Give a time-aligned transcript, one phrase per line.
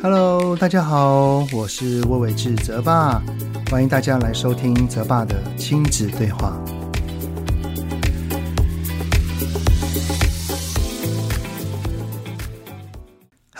[0.00, 3.20] Hello，大家好，我是魏伟志泽爸，
[3.68, 6.56] 欢迎大家来收听泽爸的亲子对话。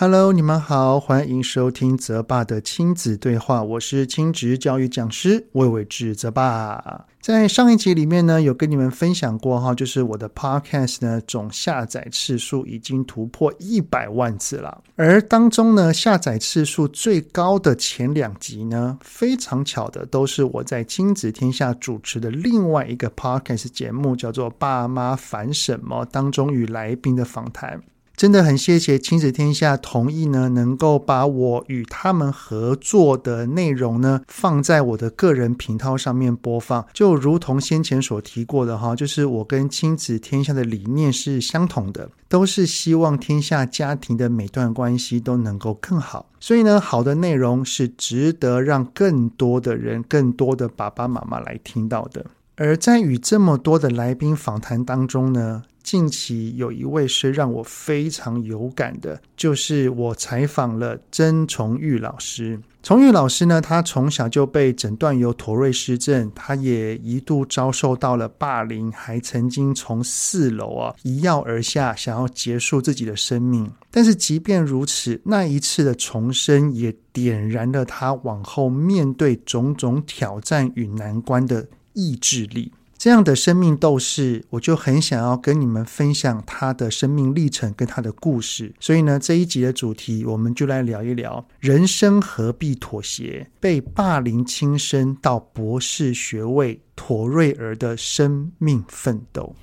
[0.01, 7.05] Hello，你们好，欢迎收听泽爸的亲子对话，我是亲职教育讲师魏玮志泽爸。
[7.19, 27.81] 在上一集里面呢，有跟你们分享过哈，就是我的 Podcast 呢总下载次数已经突破一百万次了，而当中呢下载次数最高的前两集呢，非常巧的都是我在亲子天下主持的另外一个 Podcast 节目，叫做《爸妈烦什么》当中与来宾的访谈。
[28.19, 52.25] 真的很谢谢亲子天下同意呢，能够把我与他们合作的内容呢放在我的个人频道上面播放，就如同先前所提过的哈，就是我跟亲子天下的理念是相同的，都是希望天下家庭的每段关系都能够更好，所以呢，好的内容是值得让更多的人、更多的爸爸妈妈来听到的。
[52.57, 62.61] 而在与这么多的来宾访谈当中呢，近期有一位是让我非常有感的，就是我采访了曾崇玉老师。
[62.83, 73.67] 崇玉老师呢，他从小就被诊断有妥瑞氏症，他也一度遭受到了霸凌，还曾经从四楼啊一跃而下，想要结束自己的生命。
[73.89, 82.71] 但是即便如此，那一次的重生也点燃了他往后面对种种挑战与难关的意志力。
[82.99, 88.75] 这样的生命斗士，我就很想要跟你们分享他的生命历程跟他的故事。
[88.77, 93.49] 所以呢，这一集的主题，我们就来聊一聊：人生何必妥协？
[93.61, 99.55] 被霸凌轻生到博士学位，妥瑞儿的生命奋斗。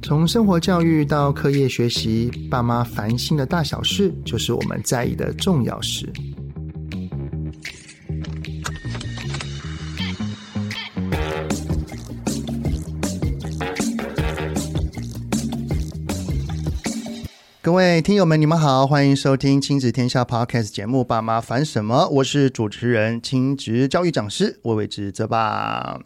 [0.00, 6.10] 从生活教育到课业学习，爸妈烦心的大小事，就是我们在意的重要事。
[17.66, 26.00] 各位听友们，你们好，欢迎收听亲子天下 Podcast 节目《爸妈烦什么》，我是主持人、亲职教育讲师魏玮志泽爸。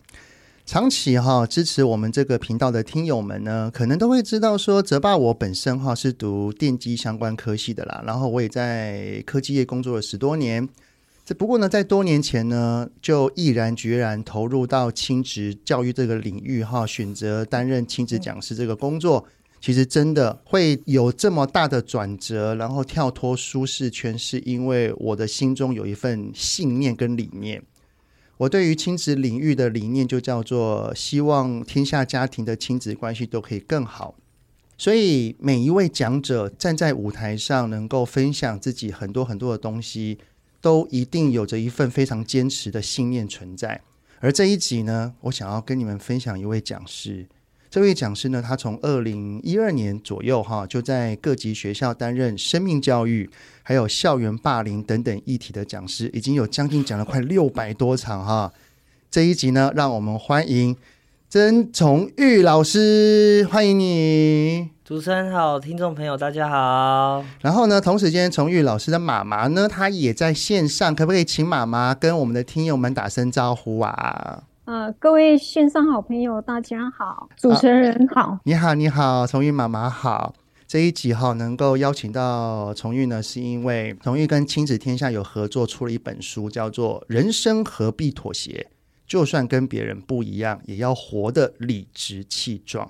[0.64, 10.66] 长期哈支持我们这个频道的听友们呢，可能都会知道说，泽爸我本身哈是读电机相关科系的啦，然后我也在科技业工作了十多年。
[11.26, 19.26] 这不过呢，在多年前呢，就毅然决然投入到亲职教育这个领域哈，选择担任亲子讲师这个工作。
[19.60, 27.62] 其实真的会有这么大的转折，然后跳脱舒适圈，是因为我的心中有一份信念跟理念。
[28.38, 34.14] 我对于亲子领域的理念就叫做希望天下家庭的亲子关系都可以更好。
[34.78, 40.16] 所以每一位讲者站在舞台上，能够分享自己很多很多的东西，
[40.62, 43.82] 都一定有着一份非常坚持的信念存在。
[44.20, 47.28] 而这一集呢，我想要跟你们分享一位讲师。
[47.70, 53.30] 这位讲师呢，他从二零一二年左右哈，就在各级学校担任生命教育，
[53.62, 58.52] 还有校园霸凌等等议题的讲师，已经有将近讲了快六百多场哈。
[59.08, 60.76] 这一集呢，让我们欢迎
[61.28, 64.68] 曾崇玉老师，欢迎你。
[64.84, 67.24] 主持人好，听众朋友大家好。
[67.40, 74.42] 然后呢，同时间崇玉老师的妈妈呢，她也在线上，可不可以请妈妈跟我们的听友们打声招呼啊？
[74.70, 80.32] 呃，各位线上好朋友，大家好，主持人好，啊、你好，你好，崇玉妈妈好。
[80.64, 88.68] 这一集哈，能够邀请到崇玉呢，是因为崇玉跟亲子天下有合作，出了一本书，叫做《人生何必妥协》，
[89.08, 92.88] 就算跟别人不一样，也要活得理直气壮。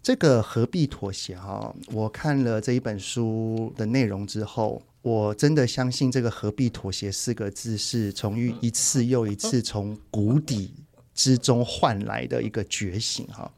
[0.00, 1.74] 这个何必妥协哈？
[1.92, 10.72] 我看了这一本书的内容之后，我真的相信这个何必妥协四个字是崇玉一次又一次从谷底。
[11.18, 13.52] 之中换来的一个觉醒哈，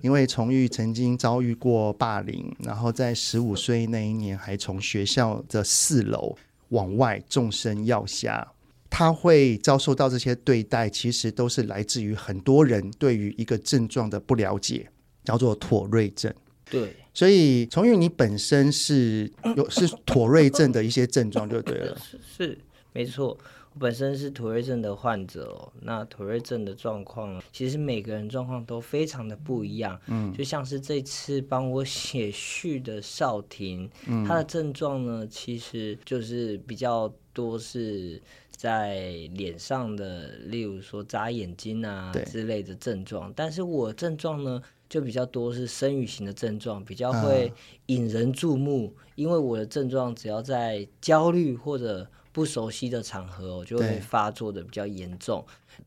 [0.00, 6.36] 因为崇玉曾经遭遇过霸凌，然后在十五岁那一年还从学校的四楼
[6.70, 8.52] 往外纵身跃下，
[8.90, 14.90] 他会遭受到这些对待，其实都是来自于很多人对于一个症状的不了解，
[15.22, 16.34] 叫做妥瑞症。
[16.68, 22.58] 对，所以崇玉你本身是有是妥瑞症的一些症状就对了， 是是
[22.92, 23.38] 没错。
[23.78, 30.00] 本身是妥瑞症的患者哦，那妥瑞症的状况，其实每个人状况都非常的不一样。
[30.06, 38.20] 嗯，就像是这次帮我写序的少婷，嗯，他的症状呢，其实就是比较多是
[38.50, 47.52] 在脸上的，例如说眨眼睛啊之类的症状，但是我症状呢就比较多是生语型的症状，比较会
[47.86, 55.42] 引人注目，啊、因为我的症状只要在焦虑或者不熟悉的场合，我就会发作的比较严重。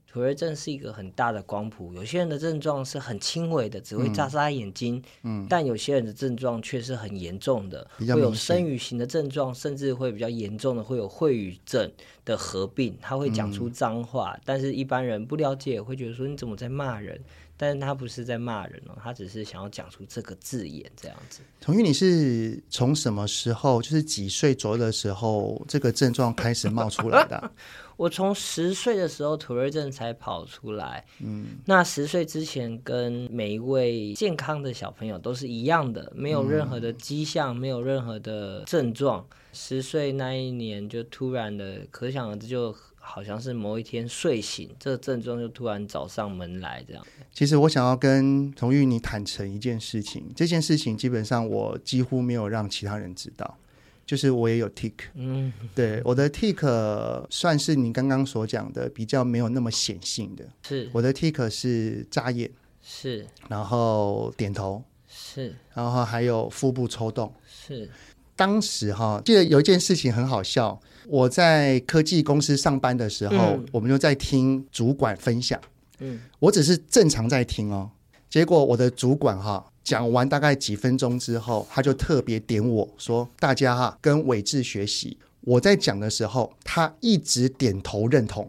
[0.08, 11.92] 妥瑞症是一个很大的光谱，有些人的症状是很轻微的，只会眨眨眼睛，嗯，嗯，但有些人的症状却是很严重的，会有声语型的症状，甚至会比较严重的会有秽语症
[12.26, 17.22] 的合并，他会讲出脏话，嗯，但是一般人不了解，会觉得说你怎么在骂人？
[17.62, 21.42] 但是他不是在骂人哦，他只是想要讲出这个字眼这样子。
[21.60, 27.52] 崇玉，你是从什么时候，就是几岁左右的时候，这个症状开始冒出来的？
[27.98, 31.04] 我从十岁的时候，土瑞症才跑出来。
[31.20, 39.28] 嗯，那十岁之前，跟每一位健康的小朋友都是一样的，没有任何的迹象，嗯、没有任何的症状。
[39.52, 42.74] 十岁那一年，就突然的，可想而知就。
[43.12, 47.04] 好像是某一天睡醒，这个症状就突然找上门来，这样。
[47.34, 53.58] 其实我想要跟童玉你坦诚一件事情，这件事情基本上我几乎没有让其他人知道，
[54.06, 62.48] 就是我也有 tick，嗯，对，我的 tick 算是你刚刚所讲的比较没有那么显性的，是我的 tick 是眨眼，
[62.84, 67.90] 是，然后点头，是，然后还有腹部抽动，是。
[68.36, 70.80] 当时哈，记得有一件事情很好笑。
[71.10, 75.60] 我在科技公司上班的时候，嗯、我们就在听主管分享。
[76.00, 77.90] 嗯，我只是正常在听哦。
[78.30, 88.48] 结果我的主管哈讲完大概几分钟之后，他就特别点我说：“大家哈跟伟志学习。”我在讲的时候，他一直点头认同。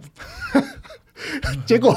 [1.66, 1.96] 结果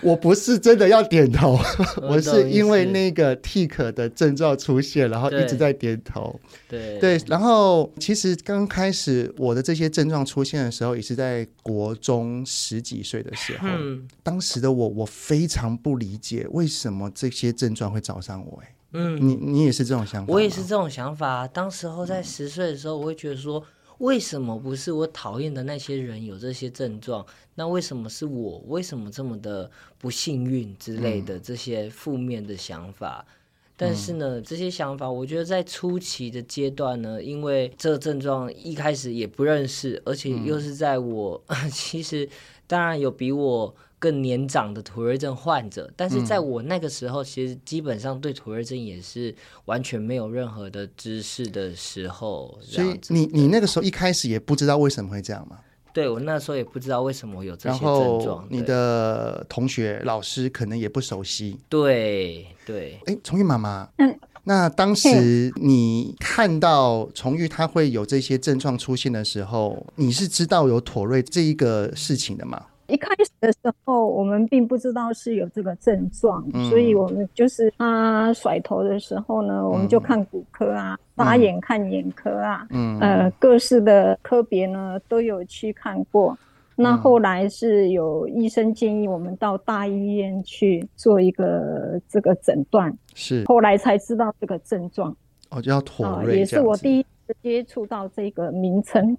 [0.00, 1.58] 我不是真的要点头，
[2.08, 6.38] 我是因为那个 tic 的症状出现，然后一直在点头。
[6.68, 13.68] 对对，然后其实刚开始我的这些症状出现的时候，也是在国中十几岁的时候。
[13.68, 18.62] 嗯，当时的我，我非常不理解为什么这些症状会找上我。
[18.62, 20.32] 哎，嗯，你你也是这种想法？
[20.32, 21.46] 我也是这种想法。
[21.48, 23.62] 当时候在十岁的时候，我会觉得说。
[23.98, 27.24] 为什么不是我讨厌的那些人有这些症状？
[27.54, 28.62] 那为什么是我？
[28.66, 33.24] 为什么这么的不幸运之类的这些负面的想法？
[33.28, 33.32] 嗯、
[33.76, 42.28] 但是呢，这些想法，我觉得在初期的阶段呢，因为这个症状一开始也不认识，而且又是在我、嗯、 其实
[42.66, 43.74] 当然有比我。
[44.06, 52.56] 更年长的妥瑞症患者，但是在我那个时候，其实基本上对妥瑞症也是完全没有任何的知识的时候。
[52.62, 55.58] 所以你你那个时候一开始也不知道为什么会这样吗？
[55.92, 58.46] 对，我那时候也不知道为什么有这些症状。
[58.48, 61.58] 你的同学老师可能也不熟悉。
[61.68, 63.00] 对对。
[63.06, 72.66] 哎，崇玉妈妈，嗯，那当时你看到崇玉他会有这些症状出现的时候，你是知道有妥瑞这一个事情的吗？
[72.88, 86.36] 一开始的时候，我们并不知道是有这个症状，嗯、所以我们就是他甩头的时候呢，嗯、我们就看骨科啊，眨、嗯、眼看眼科啊，嗯，呃，各式的科别呢都有去看过。
[86.76, 93.44] 嗯、那后来是有医生建议我们到大医院去做一个这个诊断，是。
[93.46, 95.14] 后来才知道这个症状。
[95.50, 99.16] 哦，叫妥瑞，也是我第一次接触到这个名称。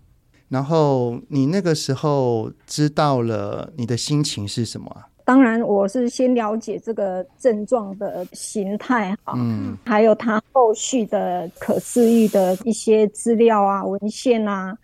[0.50, 5.08] 然后你那个时候知道了，你的心情是什么啊？
[5.26, 14.78] 当然，我是先了解这个症状的形态哈，嗯，还有它后续的可治愈的一些资料啊、文献啊，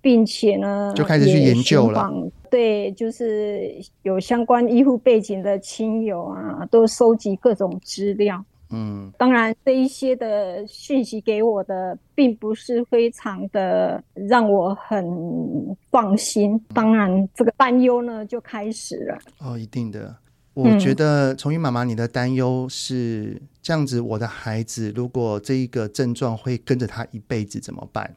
[0.00, 2.08] 并且呢，就开始去研究了。
[2.48, 8.44] 对，就是有相关医护背景的亲友啊，都收集各种资料。
[8.70, 15.04] 嗯，当然，这一些的讯息给我的，并不是非常的让我很
[15.90, 16.58] 放心。
[16.74, 19.18] 当然，这个担忧呢就开始了。
[19.38, 20.14] 哦，一定的。
[20.54, 28.12] 我觉得崇玉妈妈，你的担忧是这样子：我的孩子如果这一个症状会跟着他一辈子怎么办？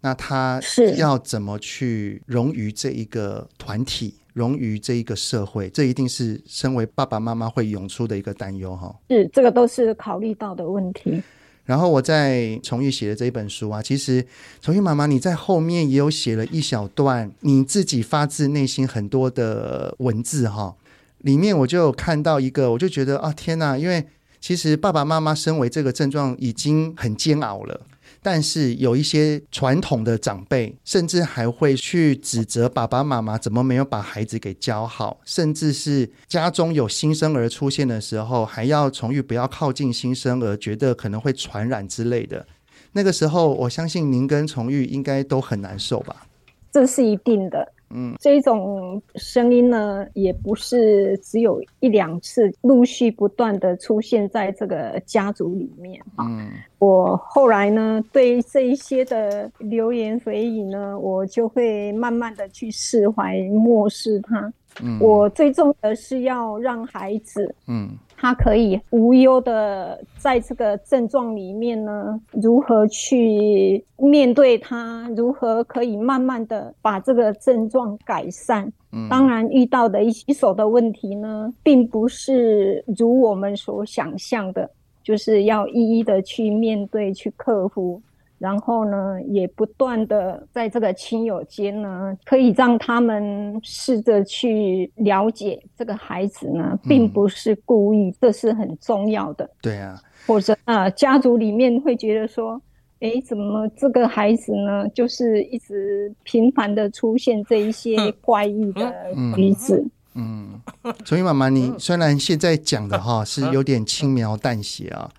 [0.00, 4.14] 那他是要怎么去融于这一个团体？
[4.38, 8.94] 融于这一个社会，这一定是身为爸爸妈妈会涌出的一个担忧哈。
[9.10, 11.20] 是，这个都是考虑到的问题。
[11.64, 14.24] 然后我在崇玉写的这一本书啊，其实
[14.62, 20.76] 崇玉妈妈你在后面也有写了一小段你自己发自内心很多的文字哈。
[21.18, 24.06] 里面我就有看到一个，我就觉得啊天哪，因为
[24.40, 27.80] 其实爸爸妈妈身为这个症状已经很煎熬了。
[28.22, 42.46] 但是有一些传统的长辈，甚至还会去指责爸爸妈妈怎么没有把孩子给教好，甚至是家中有新生儿出现的时候，还要崇玉不要靠近新生儿，觉得可能会传染之类的。
[42.92, 46.26] 那个时候，我相信您跟崇玉应该都很难受吧？
[46.72, 47.72] 这是一定的。
[47.90, 56.00] 嗯，这种声音呢，也不是只有一两次，陆续不断的出现在这个家族里面。
[56.18, 64.52] 嗯，我后来呢，对这一些的流言蜚语呢，我就会慢慢的去释怀，漠视它。
[64.82, 67.90] 嗯，我最重要的是要让孩子，嗯。
[68.20, 75.08] 他可以无忧的在这个症状里面呢，如何去面对它？
[75.16, 78.68] 如何可以慢慢的把这个症状改善？
[78.90, 84.68] 嗯，当然遇到的一棘手的问题呢，并不是如我们所想象的，
[85.04, 88.02] 就是要一一的去面对、去克服。
[88.38, 99.50] 然后呢，也不断的在这个亲友间呢，可以让他们试着去了解这个孩子呢，并不是故意，嗯、这是很重要的。
[99.60, 102.62] 对啊，或者啊，家族里面会觉得说，
[103.00, 108.94] 哎，怎么这个孩子呢，就是一直频繁的出现这一些怪异的
[109.34, 109.84] 举止。
[110.14, 110.60] 嗯，
[111.04, 115.10] 所以妈妈，你虽然现在讲的哈是有点轻描淡写啊。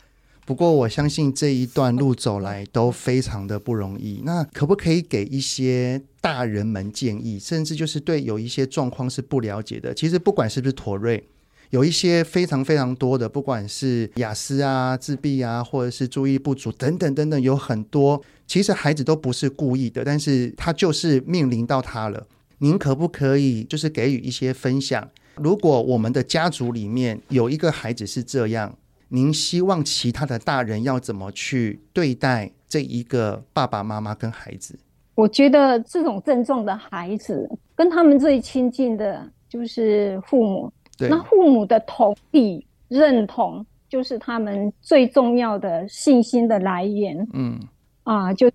[0.50, 4.24] 不过我相信这一段路走来都非常的不容易。
[4.26, 9.94] 那可不可以给一些大人们建议，甚至就是对有一些状况是不了解的？
[9.94, 11.24] 其实不管是不是妥瑞，
[11.70, 18.20] 有一些非常非常多的，不管是雅思啊、自闭啊，或者是注意不足等等等等，有很多。
[18.48, 22.26] 其实孩子都不是故意的，但是他就是面临到他了。
[22.58, 25.08] 您可不可以就是给予一些分享？
[25.36, 28.76] 如果我们的家族里面有一个孩子是这样。
[29.10, 34.78] 您希望其他的大人要怎么去对待这一个爸爸妈妈跟孩子？
[35.16, 40.72] 我觉得这种症状的孩子，跟他们最亲近的就是父母。
[40.98, 47.28] 对，那父母的同意认同，就是他们最重要的信心的来源。
[47.34, 47.60] 嗯，
[48.04, 48.50] 啊，就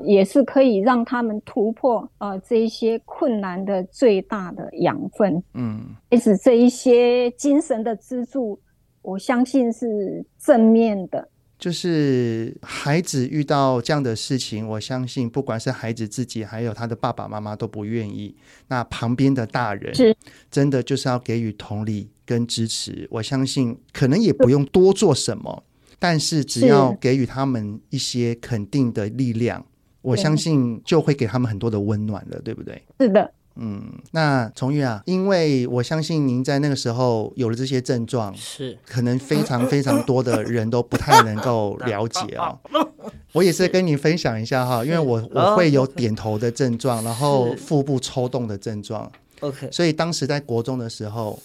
[0.00, 5.42] 也是可以让他们突破啊这一些困难的最大的养分。
[5.54, 8.60] 嗯，也是这一些精神的支柱。
[9.06, 11.28] 我相信是正面的，
[11.60, 18.34] 就是孩子遇到这样的事情，我相信不管是孩子自己，还有他的爸爸妈妈都不愿意。
[18.66, 20.12] 那旁边的大人是
[20.50, 23.06] 真的就是要给予同理跟支持。
[23.08, 25.62] 我相信可能也不用多做什么，
[26.00, 29.64] 但是只要给予他们一些肯定的力量，
[30.02, 32.82] 我相信就会给他们很多的温暖了，对不对？
[32.98, 33.32] 是的。
[33.56, 33.82] 嗯，
[34.12, 42.58] 那崇玉啊，因为我相信您在那个时候有了这些症状，是可能非常非常多的人都不太能够了解哦。
[43.32, 49.10] 我也是跟你分享一下哈，因为我我会有点头的症状，然后腹部抽动的症状。
[49.40, 51.38] OK，所以当时在国中的时候，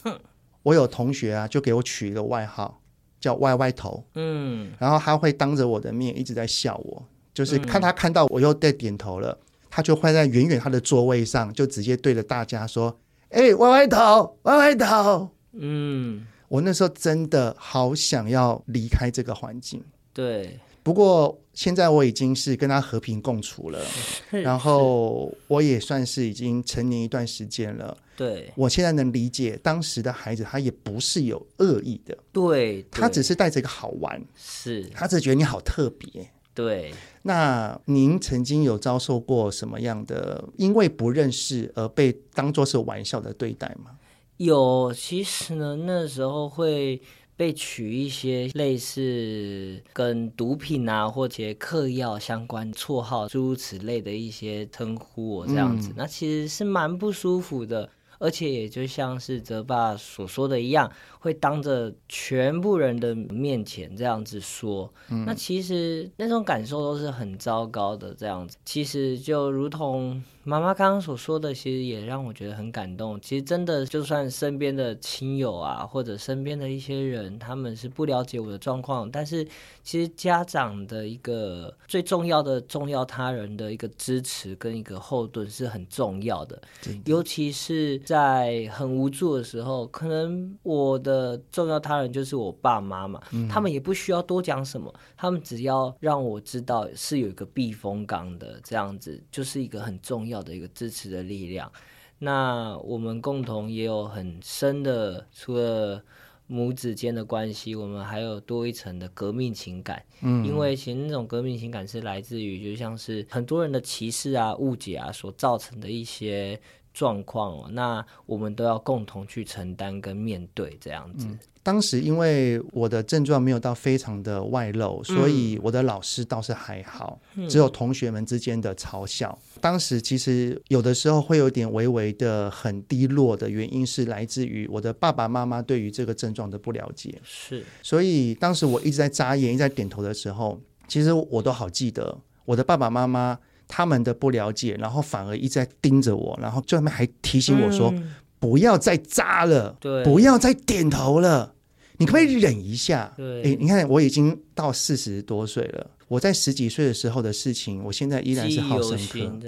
[0.64, 2.80] 我有同学啊，就给我取一个外号
[3.20, 4.04] 叫歪歪头。
[4.16, 7.04] 嗯，然后他会当着我的面一直在笑我，
[7.34, 9.38] 就是看他看到我又在点头了。
[9.72, 13.00] 他就会在远远他的座位上，就直接对着大家说
[13.32, 19.82] ：“哎、欸，歪歪头，歪歪头。”嗯，我那时候真的好想要离开这个环境。
[20.14, 23.80] 对，不过现在我已经是跟他和平共处了，
[24.30, 27.98] 然后我也算是已经成年一段时间了。
[28.18, 32.18] 对，我现在能理解当时的孩子，他也不是有恶意的。
[32.32, 36.30] 对，他只是带着一个好玩，是他只觉得你好特别。
[36.54, 36.94] 对，
[37.24, 43.92] 那您曾经有遭受过什么样的因为不认识而被当作是玩笑的对待吗？
[44.38, 47.02] 有，其实呢，那时候会
[47.38, 57.90] 被取一些类似跟毒品啊或者嗑药相关绰号，诸如此类的一些称呼我这样子，嗯、那其实是蛮不舒服的。
[58.20, 68.14] 而且也就像是泽爸所说的一样，会当着全部人的面前这样子说，嗯、那其实那种感受都是很糟糕的。
[68.14, 73.18] 这样子，其实就如同妈妈刚刚所说的，其实也让我觉得很感动。
[73.22, 79.48] 其实真的，就算身边的亲友啊，或者身边的一些人，他们是不了解我的状况，但是
[79.84, 87.92] 其实家长的一个最重要的重要他人的一个支持跟一个后盾是很重要的，的尤其是。
[88.04, 91.11] 在很无助的时候，可能我的
[91.52, 101.72] 重要他人就是我爸妈嘛，嗯、他们也不需要多讲什么，他们只要让我知道是有一个避风港的，这样子就是一个很重要的一个支持的力量。
[102.20, 106.04] 那我们共同也有很深的，除了
[106.48, 110.04] 母子间的关系，我们还有多一层的革命情感。
[110.22, 116.60] 嗯，因为其实那种革命情感是来自于，就像是很多人的歧视啊、误解啊所造成的一些。
[116.94, 121.28] 状况哦，那我们都要共同去承担跟面对这样子。
[121.28, 129.38] 嗯当时因为我的症状没有到非常的外露，所以我的老师倒是还好，嗯、只有同学们之间的嘲笑。
[129.60, 137.22] 当时其实有的时候会有点微微的很低落的原因是来自于我的爸爸妈妈对于这个症状的不了解。
[137.24, 143.38] 是，所以当时我一直在眨眼，一直在点头的时候，其实我都好记得我的爸爸妈妈
[143.72, 147.90] 他们的不了解，然后反而一直在盯着我，然后最后面还提醒我说。
[147.96, 151.54] 嗯不要再扎了，对，不要再点头了，
[151.98, 153.14] 你可不可以忍一下？
[153.16, 159.40] 对，诶，你看我已经到四十多岁了，我在十几岁的时候的事情，我现在依然是好深刻。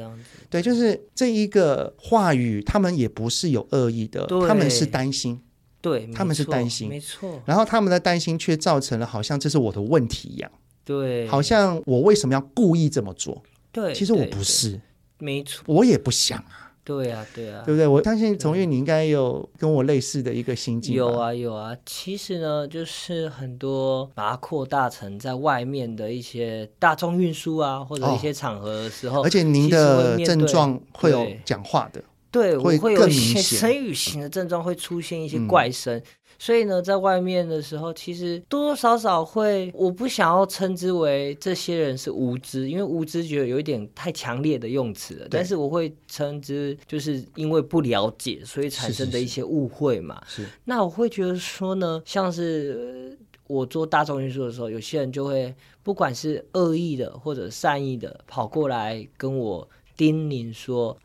[0.48, 5.42] 对，就是这一个话语，他们也不是有恶意的，他们是担心，
[5.82, 7.42] 对，他们是担心，没错。
[7.48, 10.52] 然后他们的担心却造成了好像这是我的问题一样，
[10.86, 13.42] 对，好像我为什么要故意这么做？
[13.74, 14.80] 对，其实我不是，
[15.18, 16.72] 没错，我也不想啊。
[16.86, 17.88] 对、啊，对、啊，对不对？
[17.88, 20.94] 我相信从玉，你应该有跟我类似的一个心境。
[20.94, 21.74] 有啊，有啊。
[21.86, 35.98] 其实呢，就是很多把它扩大成在外面的一些大众运输啊，或者一些场合的时候，哦、而且您的症状会有讲话的，对，会我会有一些声语型的症状会出现一些怪声。
[35.98, 36.04] 嗯
[36.44, 45.28] 所以呢，在外面的时候，其实多多少少会，我不想要称之为这些人是无知，因为无知觉得有一点太强烈的用词了。
[45.32, 50.22] 但是我会称之，就是因为不了解，所以产生的一些误会嘛。
[50.28, 50.54] 是，是，是。
[50.66, 60.98] 那我会觉得说呢，像是我做大众运输的时候，有些人就会，不管是恶意的或者善意的，跑过来跟我叮咛说。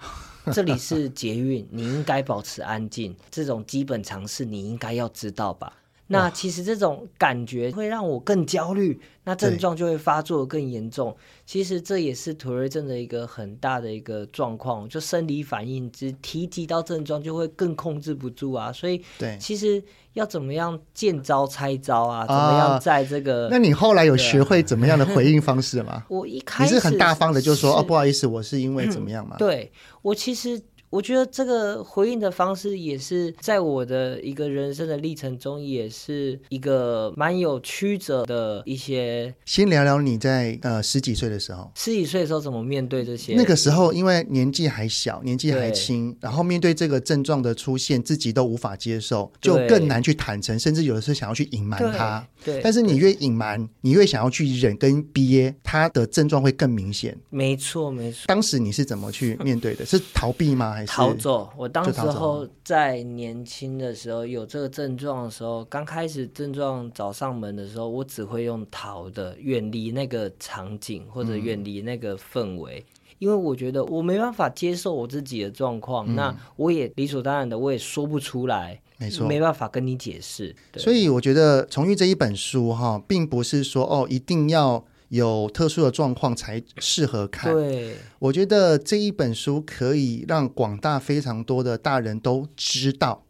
[0.52, 3.14] 这里是捷运，你应该保持安静。
[3.30, 5.72] 这种基本常识你应该要知道吧？
[6.10, 11.14] 那其实这种感觉会让我更焦虑，那症状就会发作更严重。
[11.44, 18.72] 其实这也是妥瑞症的一个很大的一个状况，就生理反应只提及到症状就会更控制不住啊。
[18.72, 19.82] 所以，对，其实
[20.14, 22.26] 要怎么样见招拆招啊？
[22.26, 23.44] 怎么样在这个？
[23.44, 26.04] 啊、那你后来有学会怎么样的回应方式吗？
[26.08, 29.36] 我一开始你是很大方的，就说哦，不好意思，我是因为怎么样嘛？
[29.36, 30.58] 对，我其实。
[30.90, 39.34] 我觉得这个回应的方式也是在我的一个人生的历程中，也是一个蛮有曲折的一些。
[39.44, 43.34] 先聊聊你在呃十几岁的时候，十几岁的时候怎么面对这些？
[43.34, 52.26] 那个时候因为年纪还小，年纪还轻，然后面对这个症状的出现，自己都无法接受，就更难去坦诚，甚至有的时候想要去隐瞒它。
[52.44, 57.14] 对，但是你越隐瞒，你越想要去忍跟憋，它的症状会更明显。
[57.28, 58.24] 没错，没错。
[58.26, 59.84] 当时你是怎么去面对的？
[59.84, 60.77] 是逃避吗？
[60.86, 61.48] 逃走。
[61.56, 80.54] 我当时候在年轻的时候有这个症状的时候，刚开始症状找上门的时候，我只会用逃的，远离那个场景或者远离那个氛围，嗯，因为我觉得我没办法接受我自己的状况，嗯，那我也理所当然的我也说不出来，没错，没办法跟你解释。
[80.76, 84.84] 所以我觉得《重遇》这一本书哈，并不是说哦一定要。
[85.08, 87.52] 有特殊的状况才适合看。
[87.52, 93.24] 对，我觉得这一本书可以让广大非常多的大人都知道，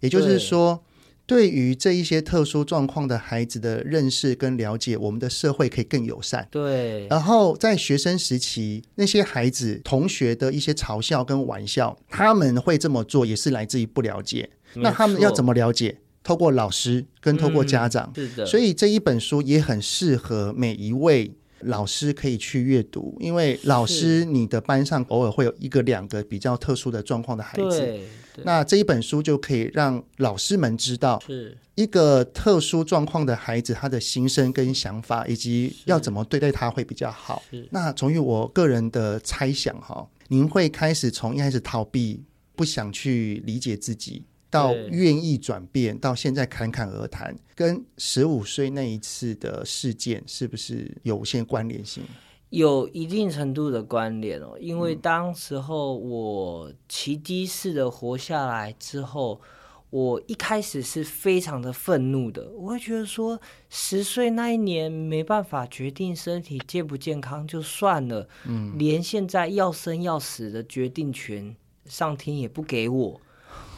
[0.00, 0.82] 也就是说，
[1.26, 6.48] 对于这一些特殊状况的孩子的认识跟了解，我们的社会可以更友善。
[6.50, 14.50] 对，然后在学生时期，那些孩子同学的一些嘲笑跟玩笑，他们会这么做，也是来自于不了解。
[14.74, 15.98] 那他们要怎么了解？
[16.22, 27.98] 透过老师跟透过家长，嗯，是的，所以这一本书也很适合每一位老师可以去阅读，因为老师你的班上偶尔会有一个两个比较特殊的状况的孩子，
[28.44, 31.56] 那这一本书就可以让老师们知道，是。
[31.76, 37.42] 一个特殊状况的孩子他的心声跟想法，以及要怎么对待他会比较好。
[37.70, 42.22] 那从于我个人的猜想哈，您会开始从一开始逃避，
[42.54, 44.24] 不想去理解自己。
[44.50, 52.02] 到愿意转变，到现在侃侃而谈，跟十五岁那一次的事件是不是有些关联性？
[52.50, 59.40] 有一定程度的关联哦，因为当时候我奇迹式的活下来之后，
[59.90, 73.20] 我一开始是非常的愤怒的，我会觉得说，十岁那一年没办法决定身体健不健康就算了，嗯，连现在要生要死的决定权，上天也不给我。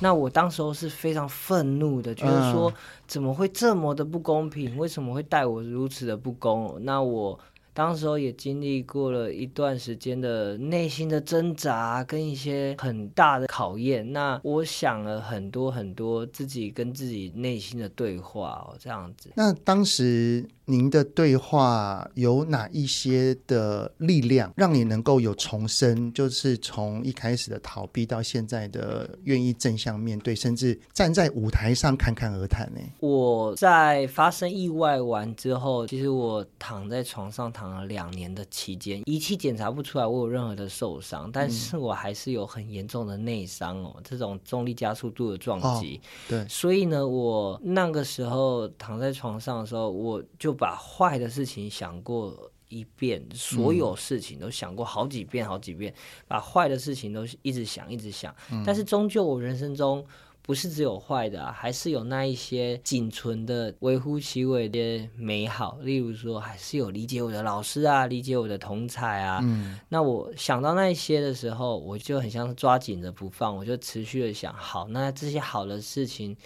[0.01, 2.73] 那我当时候是非常愤怒的，觉得说
[3.07, 4.77] 怎么会这么的不公平？
[4.77, 6.77] 为什么会待我如此的不公？
[6.81, 7.39] 那我
[7.75, 14.13] 当时候也经历过了一段时间的内心的挣扎跟一些很大的考验。
[14.13, 19.31] 那我想了很多很多自己跟自己内心的对话哦，这样子。
[19.37, 26.13] 那当时您的对话有哪一些的力量，让你能够有重生？
[26.13, 32.81] 就是从一开始的逃避到现在的愿意正向面对，甚至站在舞台上侃侃而谈呢？
[33.01, 37.73] 我在发生意外完之后，其实我躺在床上躺。
[37.73, 45.97] 了两年的期间，仪器检查不出来我有任何的受伤，但是我还是有很严重的内伤哦，这种重力加速度的撞击。
[45.97, 55.95] 哦，对，所以呢，我那个时候躺在床上的时候，我就把坏的事情想过一遍，所有事情都想过好几遍，好几遍，
[56.27, 58.35] 把坏的事情都一直想，一直想。
[58.65, 60.05] 但是终究我人生中。
[60.45, 65.79] 不是只有坏的啊，还是有那一些仅存的、微乎其微的美好。
[65.83, 69.39] 例如说，还是有理解我的老师啊，理解我的同才啊。
[69.41, 76.37] 嗯，那我想到那一些的时候，我就很像抓紧着不放，我就持续的想，好，那这些好的事情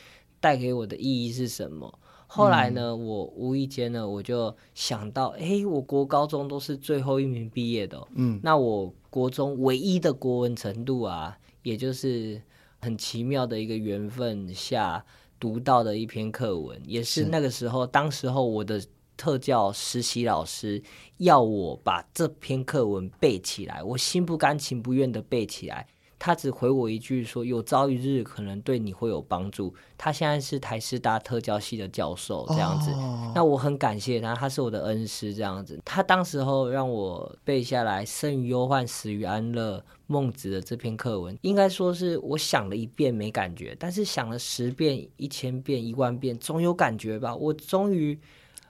[0.41, 1.99] 带给我的意义是什么？
[2.27, 12.41] 后来呢，嗯、我无意间呢，我就想到，哎，我国高中都是最后一名毕业的，嗯，那我国中唯一的国文程度啊，也就是。
[12.83, 15.05] 很奇妙的一个缘分下
[15.41, 18.81] 读到的一篇课文，也是那个时候，当时候我的
[19.17, 20.81] 特教实习老师
[21.17, 25.89] 要我把这篇课文背起来，我心不甘情不愿的背起来。
[26.27, 32.91] 他只回我一句说：“有朝一日可能对你会有帮助。”他现在是台师大特教系的教授，这样子。
[32.91, 33.33] Oh.
[33.33, 35.81] 那我很感谢他，他是我的恩师，这样子。
[35.85, 47.37] 他当时候让我背下来“生于忧患，死于安乐”孟子的这篇课文，应该说是我想了一遍没感觉，但是想了十遍、一千遍、一万遍，总有感觉吧？
[47.37, 48.19] 我终于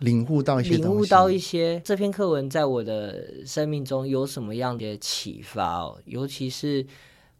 [0.00, 6.86] 领悟到一些，领悟到一些这篇课文在我的生命中有什么样的启发哦，尤其是。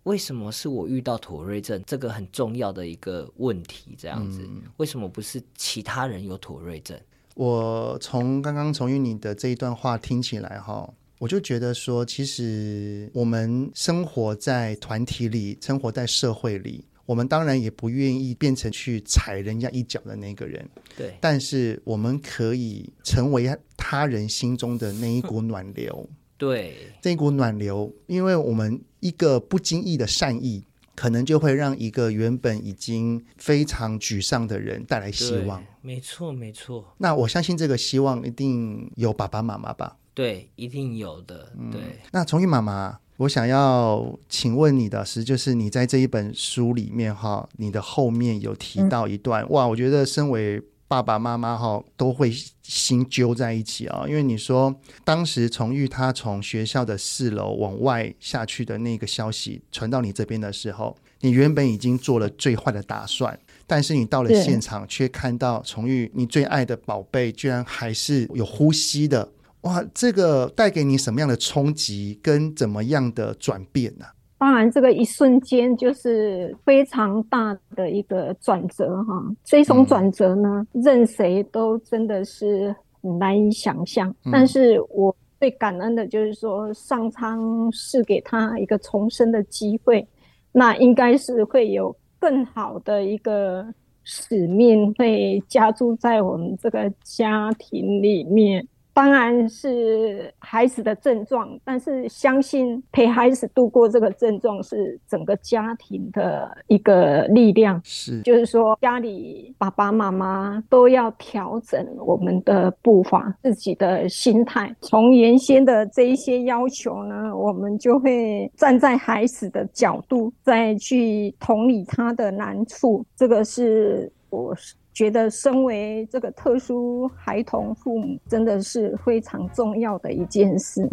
[0.06, 3.96] 为什么是我遇到妥瑞症这个很重要的一个问题？
[3.98, 6.98] 这样子，嗯、为什么不是其他人有妥瑞症？
[7.34, 10.88] 我从刚刚从你的这一段话听起来，哈，
[11.18, 20.64] 我就觉得说，其实我们生活在团体里，生活在社会里，我们当然也不愿意变成去踩人家一脚的那个人。
[20.96, 26.08] 对，但是我们可以成为他人心中的那一股 暖流。
[26.38, 30.64] 对，这一股暖流，因为我们一个不经意的善意，
[30.94, 35.62] 可能就会让一个原本已经非常沮丧的人带来希望。
[35.80, 36.84] 没错，没错。
[36.98, 39.96] 那我相信这个希望一定有爸爸妈妈吧？
[40.12, 41.52] 对，一定有的。
[41.70, 41.80] 对。
[41.80, 50.62] 嗯，那崇玉妈妈，我想要请问你的是，就是你在这一本书里面哈，你的后面有提到一段，嗯，哇，我觉得身为。
[50.88, 74.06] 爸爸妈妈哈都会心揪在一起啊，因为你说当时崇玉他从学校的四楼往外下去的那个消息传到你这边的时候，你原本已经做了最坏的打算，但是你到了现场却看到崇玉你最爱的宝贝居然还是有呼吸的，哇，这个带给你什么样的冲击跟怎么样的转变呢？
[74.38, 79.14] 当然，这个一瞬间就是非常大的一个转折哈。
[79.42, 82.74] 这种转折呢，嗯、任谁都真的是
[83.18, 84.14] 难以想象。
[84.26, 90.06] 嗯、但是我最感恩的就是说，上苍是给他一个重生的机会，
[90.52, 93.66] 那应该是会有更好的一个
[94.04, 98.66] 使命会加注在我们这个家庭里面。
[98.96, 107.78] 当然是孩子的症状，但是相信陪孩子度过这个症状是整个家庭的一个力量。
[107.84, 114.74] 是，就是说家里爸爸妈妈都要调整我们的步伐，自己的心态。
[114.80, 123.04] 从原先的这一些要求呢，我们就会站在孩子的角度，再去同理他的难处。
[123.14, 124.56] 这个是我。
[124.96, 130.88] 觉得身为这个特殊孩童父母，真的是非常重要的一件事。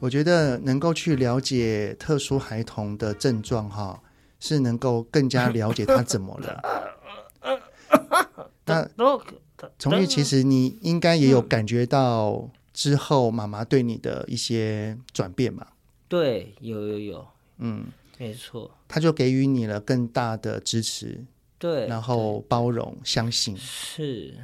[0.00, 4.02] 我觉得能够去了解特殊孩童的症状，哈，
[4.40, 7.60] 是能够更加了解他怎么了。
[8.66, 8.90] 那
[9.78, 15.64] 从玉，其实你应该也有感觉到之后妈妈对你的一些转变嘛？
[16.08, 17.26] 对，有有有，
[17.58, 17.84] 嗯。
[18.18, 21.24] 没错，他就给予你了更大的支持，
[21.58, 23.56] 对，然后包容、相信。
[23.56, 24.36] 是，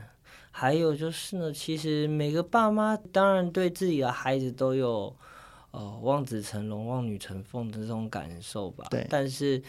[0.50, 5.14] 还有就是呢，其实每个爸妈当然对自己的孩子都有，
[5.72, 8.86] 呃，望子成龙、望女成凤的这种感受吧。
[8.88, 9.62] 对，但是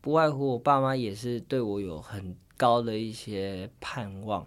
[0.00, 4.44] 不外乎我爸妈也是对我有很高的一些盼望。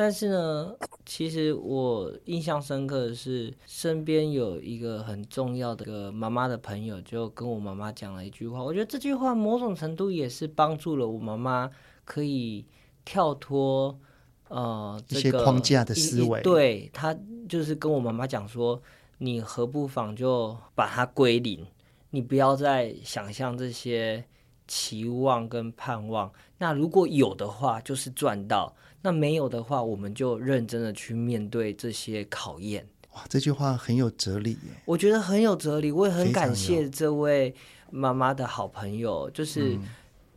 [0.00, 0.72] 但是呢，
[1.04, 8.62] 其实我印象深刻的是，身边有一个很重要的一个妈妈的朋友，就跟我妈妈讲了一句话。
[8.62, 11.68] 我觉得这句话某种程度也是帮助了我妈妈，
[12.04, 12.64] 可以
[13.04, 13.98] 跳脱
[14.46, 16.40] 呃、这个、一些框架的思维。
[16.42, 17.12] 对，她
[17.48, 18.80] 就是跟我妈妈讲说，
[19.18, 21.66] 你何不妨就把它归零，
[22.10, 24.24] 你不要再想象这些
[24.68, 26.32] 期望跟盼望。
[26.58, 28.76] 那如果有的话，就是赚到。
[29.02, 32.86] 那没有的话，我们就认真的去面对这些考验。
[33.14, 34.82] 哇，这句话很有哲理耶！
[34.84, 37.54] 我觉得很有哲理，我也很感谢这位
[37.90, 39.78] 妈妈的好朋友，就是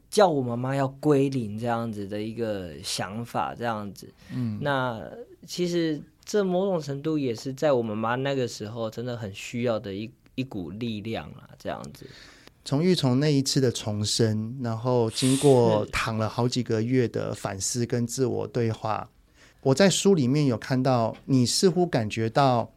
[0.09, 4.13] 叫我妈妈要归零这样子的一个想法，这样子。
[4.33, 5.01] 嗯，那
[5.45, 12.05] 其实这某种程度也是在我妈妈那个时候真的很需要的一一股力量啊，这样子。
[12.63, 19.09] 从玉从那一次的重生，然后经过躺了好几个月的反思跟自我对话，
[19.61, 22.71] 我在书里面有看到，你似乎感觉到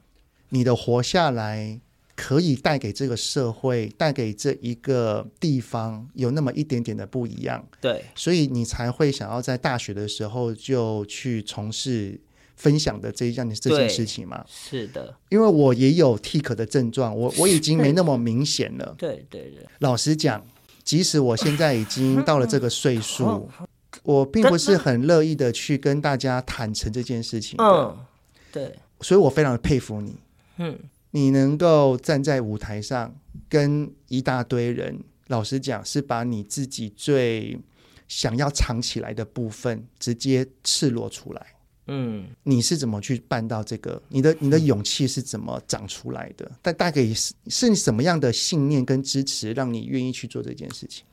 [0.49, 1.79] 你的活下来
[2.17, 7.67] 可以带给这个社会、带给这一个地方有那么一点点的不一样。
[7.81, 12.21] 对，所以你才会想要在大学的时候就去从事。
[12.57, 18.95] 分享的这一件这件事情嘛，是的，因为我也有 tic 的症状，我 我已经没那么明显了。
[18.97, 20.45] 对对对，老实讲，
[20.83, 23.49] 即使我现在已经到了这个岁数，
[24.03, 27.57] 我并不是很乐意的去跟大家坦诚这件事情。
[27.59, 27.97] 嗯，
[28.53, 30.17] 对，所以我非常的佩服你。
[30.59, 30.79] 嗯，
[31.11, 33.15] 你能够站在舞台上
[33.49, 37.59] 跟一大堆人，老实讲，是把你自己最
[38.07, 41.54] 想要藏起来的部分直接赤裸出来。
[41.87, 44.01] 嗯，你是怎么去办到这个？
[44.09, 46.51] 你的你的勇气是怎么长出来的？
[46.63, 51.05] 但大概是是什么样的信念跟支持，让你愿意去做这件事情？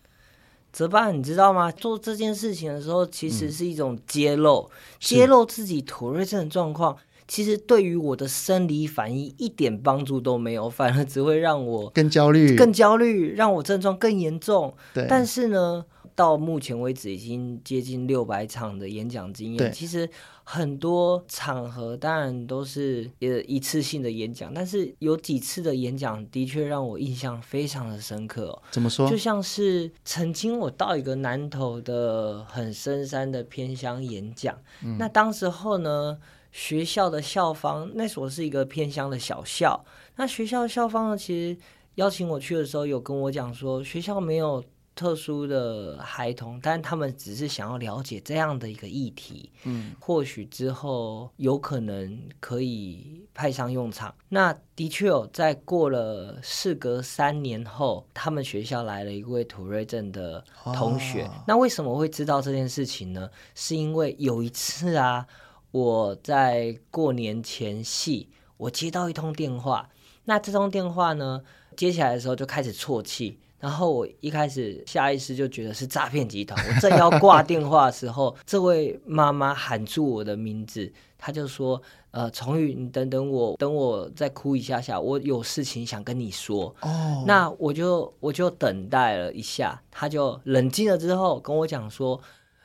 [0.72, 1.70] 泽爸，你知道吗？
[1.70, 6.96] 做这件事情的时候，其实是一种揭露，嗯、揭露自己妥瑞症的状况。
[7.28, 14.74] 其实对于我的生理反应一点帮助都没有， 反而只会让我更焦虑，更焦虑，让我症状更严重。
[14.94, 20.10] 对，但是呢，到目前为止已经接近六百场的演讲经验，其实。
[20.54, 28.62] 很多场合当然都是也一次性的演讲，但是有几次的演讲的确让我印象非常的深刻哦。
[28.70, 29.10] 怎么说？
[29.10, 36.20] 就像是曾经我到一个南投的很深山的偏乡演讲，嗯，那当时候呢，
[36.52, 39.86] 学校的校方，那所是一个偏乡的小校，
[40.18, 41.58] 那学校校方呢，其实
[41.96, 44.62] 邀请我去的时候，有跟我讲说学校没有。
[44.94, 54.14] 特殊的孩童，但他们只是想要了解这样的一个议题，嗯，或许之后有可能可以派上用场。
[54.30, 61.24] 那的确有，在过了事隔三年后，他们学校来了一位土瑞镇的同学。
[61.24, 61.32] 哦。
[61.48, 63.30] 那为什么会知道这件事情呢？
[63.56, 65.26] 是因为有一次啊，
[65.72, 69.90] 我在过年前夕，我接到一通电话。
[70.26, 71.42] 那这通电话呢，
[71.76, 73.40] 接起来的时候就开始啜泣。
[73.62, 76.60] 然后我一开始下意识就觉得是诈骗集团。
[76.68, 92.20] 我正要挂 电话的时候，这位妈妈喊住我的名字，她就说：“呃，崇宇，你等等我，等我再哭一下下，我有事情想跟你说。”哦，那我就我就等待了一下，她就冷静了之后跟我讲说：“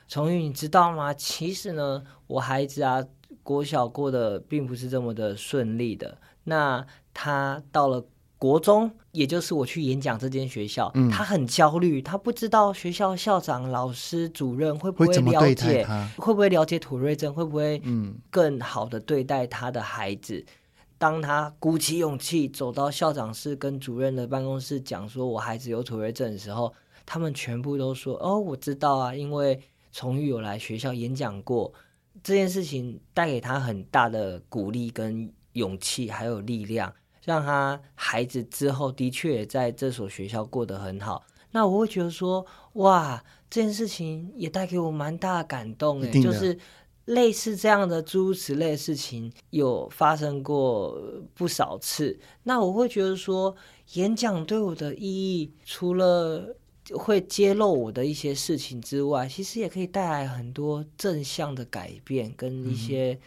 [0.09, 1.13] 崇宇，你知道吗？
[1.13, 3.05] 其实呢，我孩子啊，
[3.43, 6.17] 国小过得并不是这么的顺利的。
[6.45, 6.83] 那
[7.13, 8.03] 他到了。”
[8.39, 17.81] 国中，也就是我去演讲这间学校，嗯，他很焦虑，他不知道学校校长、老师、主任会不会了解，会，会不会了解妥瑞症，会不会
[18.29, 20.37] 更好的对待他的孩子。
[20.37, 20.45] 嗯。
[20.99, 26.73] 当他鼓起勇气走到校长室跟主任的办公室讲说我孩子有妥瑞症的时候，
[27.05, 29.59] 他们全部都说：“哦，我知道啊，因为
[29.91, 31.71] 崇玉有来学校演讲过。”
[32.23, 36.91] 这件事情带给他很大的鼓励跟勇气，还有力量。
[37.27, 46.57] 让他孩子之后的确也在这所学校过得很好，那我会觉得说，哇，这件事情也带给我蛮大的感动诶，就是
[47.03, 50.97] 类似这样的诸如此类的事情有发生过
[51.33, 52.17] 不少次。
[52.43, 53.53] 那我会觉得说，
[53.95, 56.55] 演讲对我的意义，除了
[56.95, 63.19] 会揭露我的一些事情之外，其实也可以带来很多正向的改变，跟一些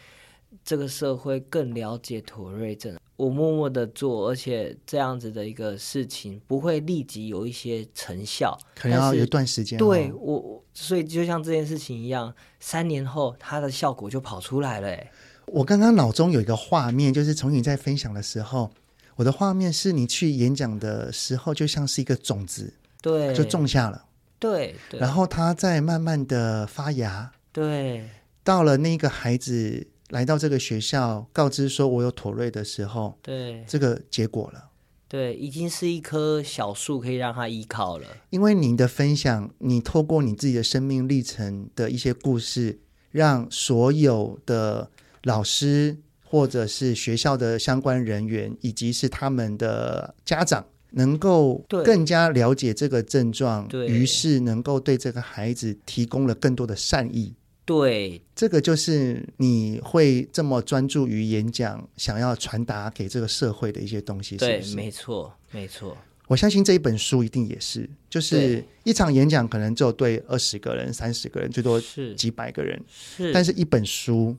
[0.63, 2.97] 这个社会更了解妥瑞症。
[3.17, 9.77] 我默默的做，而且这样子的一个事情不会立即有一些成效，可能要有一段时间。
[9.77, 14.87] 对我，所以就像这件事情一样，三年后它的效果就跑出来了。
[14.87, 15.11] 哎，
[15.45, 18.71] 我刚刚脑中有一个画面，就是从你在分享的时候，
[19.17, 24.03] 我的画面是你去演讲的时候，就像是一个种子，对，就种下了，
[24.39, 28.09] 对，对，然后它在慢慢的发芽，对。
[28.43, 34.69] 到了那个孩子来到这个学校，告知说我有妥瑞的时候，对，这个结果了。
[35.07, 38.07] 对，已经是一棵小树，可以让他依靠了。
[38.29, 44.89] 因为你的分享，你透过你自己的生命历程的一些故事，让所有的
[45.23, 57.33] 老师或者是学校的相关人员，以及是他们的家长，能够更加了解这个症状，于是能够对这个孩子提供了更多的善意。
[57.63, 64.75] 对，这个就是你会这么专注于演讲，想要传达给这个社会的一些东西，是不是？
[64.75, 65.95] 对，没错，没错。
[66.27, 73.31] 我相信这一本书一定也是，就是一场演讲可能只有对二十个人、三十个人，最多是几百个人，是。
[73.31, 74.35] 但是一本书，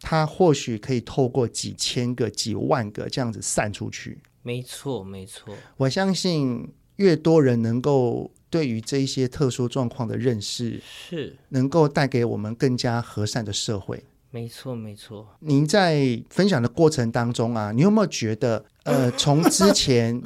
[0.00, 4.18] 它或许可以透过几千个、几万个这样子散出去。
[4.42, 5.54] 没错，没错。
[5.76, 8.30] 我相信越多人能够。
[8.50, 14.04] 对于这一些特殊状况的认识，是能够带给我们更加和善的社会。
[14.32, 15.26] 没错，没错。
[15.40, 20.22] 您在分享的过程当中啊，你有没有觉得，呃， 从之前，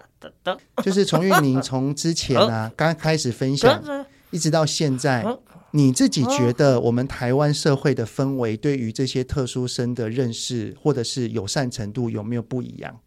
[0.82, 3.82] 就是从玉宁从之前啊， 刚开始分享，
[4.30, 5.24] 一直到现在，
[5.70, 13.00] 你自己觉得我们台湾社会的氛围，对于这些特殊生的认识，或者是友善程度，有没有不一样？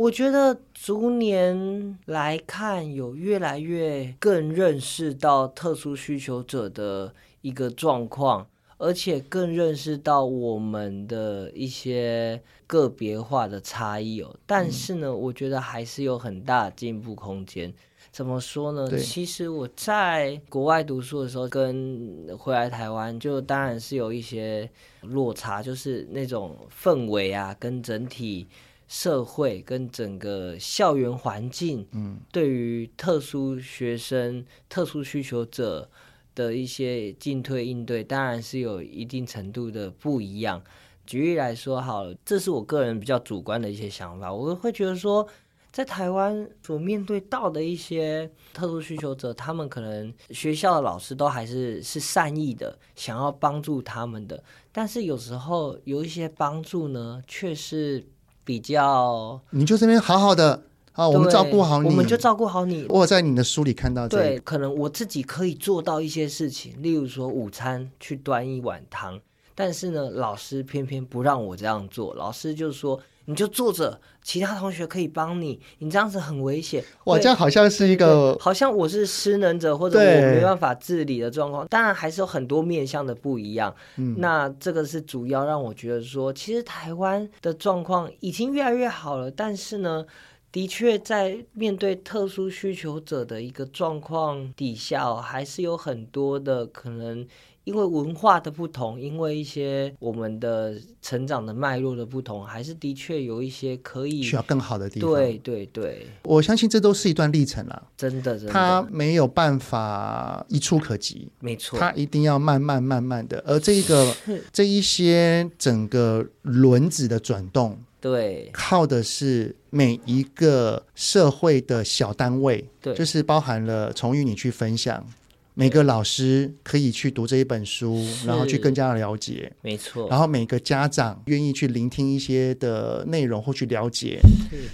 [0.00, 8.46] 我觉得逐年来看，有越来越更认识到特殊需求者的一个状况，
[8.78, 14.34] 而且更认识到我们的一些个别化的差异哦。
[14.46, 17.70] 但是呢，我觉得还是有很大进步空间。
[18.10, 18.88] 怎么说呢？
[18.96, 24.70] 其实我在国外读书的时候，跟回来台湾，就当然是有一些
[25.02, 28.48] 落差，就是那种氛围啊，跟整体。
[28.90, 35.88] 社会跟整个校园环境，嗯，对于特殊学生、特殊需求者
[36.34, 40.60] 的一些进退应对，当然是有一定程度的不一样。
[41.06, 45.24] 举例来说，好了，这是我个人比较主观的一些想法，我会觉得说，
[45.70, 58.04] 在台湾所面对到的一些特殊需求者，他们可能学校的老师都还是是善意的，想要帮助他们的，但是有时候有一些帮助呢，却是。
[58.50, 60.60] 比较，你就这边好好的
[60.94, 62.84] 啊，我们照顾好你，我们就照顾好你。
[62.88, 69.20] 我在你的书里看到这个，对，可能我自己可以做到一些事情，例如说午餐去端一碗汤，
[69.54, 72.98] 但是呢，老师偏偏不让我这样做，老师就说。
[73.26, 75.60] 你就坐着，其他同学可以帮你。
[75.78, 76.82] 你这样子很危险。
[77.04, 80.04] 哇，这样好像是一个，好像我是失能者或者我
[80.34, 81.66] 没办法自理的状况。
[81.68, 83.74] 当然还是有很多面向的不一样。
[83.96, 89.30] 嗯，那这个是主要让我觉得说，其实台湾的状况已经越来越好了。
[89.30, 90.04] 但是呢，
[90.52, 97.26] 的确在面对特殊需求者的一个状况底下，还是有很多的可能。
[97.64, 105.10] 因为文化的不同，因为一些我们的成长的脉络的不同，还是的确有一些可以需要更好的地方。
[105.10, 113.44] 对对对，我相信这都是一段历程了，真的，真的，他没有办法一触可及，没错，他一定要慢慢慢慢的。
[113.46, 114.16] 而这一个
[114.50, 125.06] 这一些整个轮子的转动，对，靠的是每一个社会的小单位，对，就是包含了从与你去分享。
[125.52, 130.08] 每个老师可以去读这一本书，然后去更加的了解，没错。
[130.08, 134.20] 然后每个家长愿意去聆听一些的内容或去了解。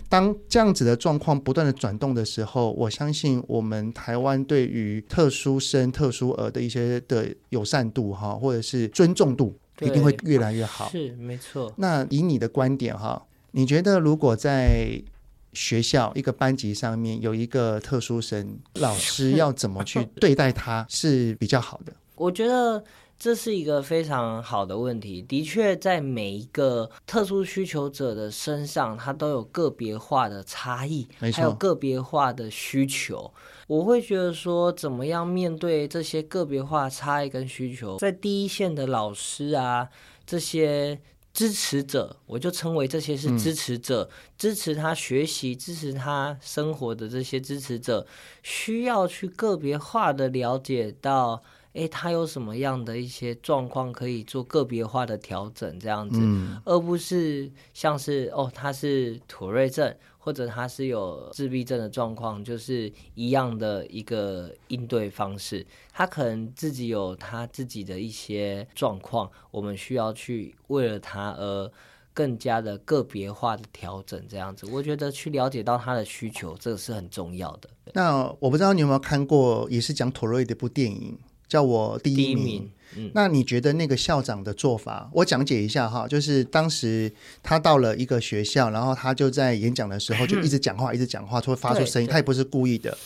[0.09, 10.89] 当这样子的状况不断的转动的时候，我相信我们台湾对于特殊生、特殊儿的一些的友善度哈，或者是尊重度，一定会越来越好。
[10.89, 11.73] 是，没错。
[11.77, 15.03] 那以你的观点哈，你觉得如果在
[15.53, 21.93] 学校一个班级上面有一个特殊生，老师要怎么去 对待他是比较好的？
[22.15, 22.83] 我觉得
[23.19, 25.23] 这是一个非常好的问题。
[25.23, 33.33] 的确，在每一个特殊需求者的身上，他都有个别化的差异，还有个别化的需求。
[33.66, 39.88] 我会觉得说，怎么样面对这些个别化差异跟需求，在第一线的老师啊，
[40.26, 41.00] 这些。
[41.37, 48.07] 支持者，我就称为这些是支持者，嗯、支持他学习、支持他生活的这些支持者，
[48.42, 51.42] 需要去个别化的了解到，
[51.74, 59.94] 诶，他有什么样的一些状况可以做个别化的调整，这样子，嗯、而不是像是哦，他是妥瑞症。
[60.27, 65.65] 或者他是有自闭症的状况，就是一样的一个应对方式。
[65.93, 71.71] 他可能自己有他自己的一些状况，我们需要去为了他而
[72.12, 74.67] 更加的个别化的调整，这样子。
[74.67, 77.70] 我觉得去了解到他的需求，这个是很重要的。
[77.95, 81.16] 那我不知道你有没有看过，也是讲妥瑞的一部电影，
[81.47, 82.27] 叫我第一名。
[82.27, 92.97] 第一名嗯，那你觉得那个校长的做法，我讲解一下哈，就是当时他到了一个学校，然后他就在演讲的时候 就一直讲话，一直讲话，就会发出声音，他也不是故意的。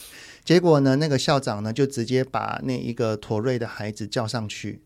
[0.45, 4.81] 结果呢，那个校长呢就直接把那一个妥瑞的孩子叫上去，